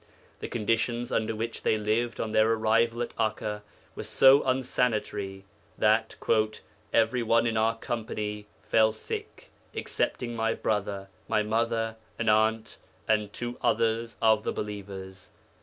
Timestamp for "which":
1.35-1.61